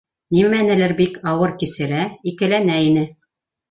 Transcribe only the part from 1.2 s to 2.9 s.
ауыр кисерә, икеләнә